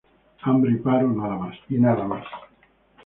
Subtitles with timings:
[0.41, 1.13] Hambre y paro
[1.69, 2.25] y nada más.